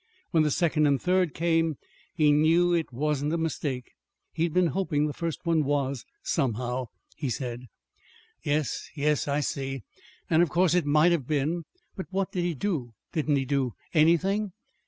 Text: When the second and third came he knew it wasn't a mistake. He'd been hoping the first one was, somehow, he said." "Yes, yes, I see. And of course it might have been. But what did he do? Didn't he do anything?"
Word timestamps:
When 0.31 0.41
the 0.41 0.49
second 0.49 0.87
and 0.87 0.99
third 0.99 1.35
came 1.35 1.77
he 2.15 2.31
knew 2.31 2.73
it 2.73 2.91
wasn't 2.91 3.33
a 3.33 3.37
mistake. 3.37 3.91
He'd 4.31 4.51
been 4.51 4.65
hoping 4.73 5.05
the 5.05 5.13
first 5.13 5.45
one 5.45 5.63
was, 5.63 6.05
somehow, 6.23 6.87
he 7.15 7.29
said." 7.29 7.67
"Yes, 8.41 8.89
yes, 8.95 9.27
I 9.27 9.41
see. 9.41 9.83
And 10.27 10.41
of 10.41 10.49
course 10.49 10.73
it 10.73 10.87
might 10.87 11.11
have 11.11 11.27
been. 11.27 11.65
But 11.95 12.07
what 12.09 12.31
did 12.31 12.41
he 12.41 12.55
do? 12.55 12.93
Didn't 13.13 13.35
he 13.35 13.45
do 13.45 13.73
anything?" 13.93 14.53